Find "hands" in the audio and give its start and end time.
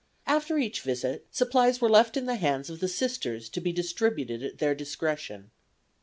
2.37-2.71